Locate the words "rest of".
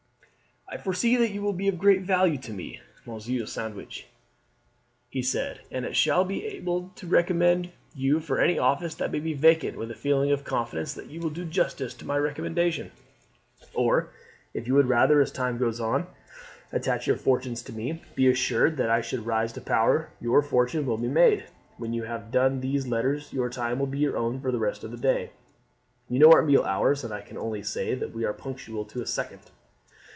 24.57-24.91